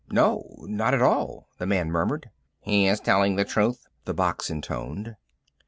[0.09, 2.31] "No, not at all," the man murmured.
[2.63, 5.15] "Yes, he's telling the truth," the box intoned.